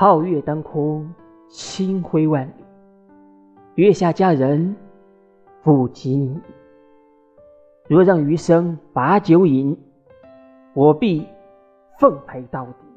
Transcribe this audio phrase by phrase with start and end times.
[0.00, 1.14] 皓月当空
[1.46, 2.64] 清辉万里
[3.74, 4.74] 月下佳人
[5.62, 6.40] 不及你。
[7.86, 9.78] 若让余生把酒饮
[10.72, 11.28] 我必
[11.98, 12.89] 奉陪到底。